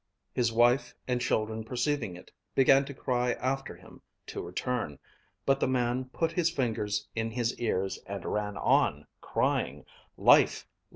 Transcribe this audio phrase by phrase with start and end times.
[0.33, 4.97] His wife and children perceiving it, began to cry after him to return;
[5.45, 9.85] but the man put his fingers in his ears and ran on, crying,
[10.17, 10.65] 'Life!